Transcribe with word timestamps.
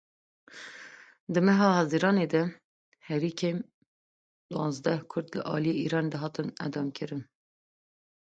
Di 1.33 1.39
meha 1.45 1.67
Hezîranê 1.79 2.27
de 2.33 2.43
herî 3.07 3.31
kêm 3.39 3.57
duwazdeh 4.49 5.01
Kurd 5.11 5.27
ji 5.35 5.41
aliyê 5.55 5.75
Îranê 5.87 6.09
ve 6.13 6.17
hatine 6.23 6.51
îdamkirin. 6.65 7.23